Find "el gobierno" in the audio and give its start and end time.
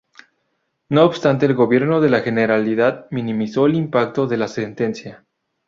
1.45-2.01